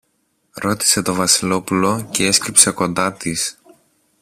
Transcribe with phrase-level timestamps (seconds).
[0.53, 3.59] ρώτησε το Βασιλόπουλο κι έσκυψε κοντά της.